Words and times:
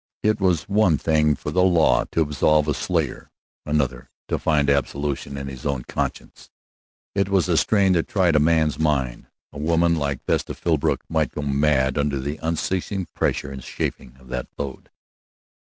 It 0.23 0.39
was 0.41 0.63
one 0.63 0.97
thing 0.97 1.35
for 1.35 1.51
the 1.51 1.61
law 1.61 2.05
to 2.05 2.21
absolve 2.21 2.67
a 2.67 2.73
slayer; 2.73 3.29
another 3.67 4.09
to 4.29 4.39
find 4.39 4.67
absolution 4.67 5.37
in 5.37 5.47
his 5.47 5.63
own 5.63 5.83
conscience. 5.83 6.49
It 7.13 7.29
was 7.29 7.47
a 7.47 7.55
strain 7.55 7.93
that 7.93 8.07
tried 8.07 8.35
a 8.35 8.39
man's 8.39 8.79
mind. 8.79 9.27
A 9.53 9.59
woman 9.59 9.93
like 9.95 10.25
Vesta 10.25 10.55
Philbrook 10.55 11.03
might 11.07 11.29
go 11.35 11.43
mad 11.43 11.99
under 11.99 12.19
the 12.19 12.39
unceasing 12.41 13.09
pressure 13.13 13.51
and 13.51 13.61
chafing 13.61 14.15
of 14.19 14.29
that 14.29 14.47
load. 14.57 14.89